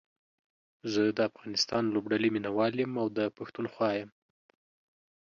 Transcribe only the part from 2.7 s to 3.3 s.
يم او دا